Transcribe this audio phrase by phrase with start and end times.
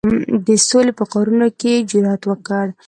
[0.45, 2.65] د سولي په کارونو کې یې جرأت وکړ.